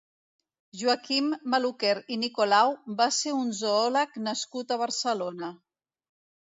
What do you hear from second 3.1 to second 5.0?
ser un zoòleg nascut a